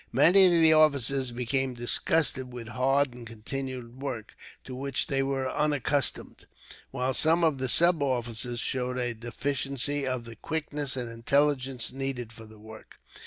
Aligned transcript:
Many 0.13 0.47
of 0.47 0.51
the 0.53 0.73
officers 0.73 1.29
became 1.31 1.75
disgusted 1.75 2.51
with 2.51 2.69
hard 2.69 3.13
and 3.13 3.27
continuous 3.27 3.85
work, 3.91 4.35
to 4.63 4.73
which 4.73 5.05
they 5.05 5.21
were 5.21 5.47
unaccustomed, 5.47 6.47
while 6.89 7.13
some 7.13 7.43
of 7.43 7.59
the 7.59 7.69
sub 7.69 8.01
officers 8.01 8.59
showed 8.59 8.97
a 8.97 9.13
deficiency 9.13 10.07
of 10.07 10.25
the 10.25 10.35
quickness 10.35 10.97
and 10.97 11.07
intelligence 11.07 11.93
needed 11.93 12.33
for 12.33 12.47
the 12.47 12.57
work. 12.57 12.95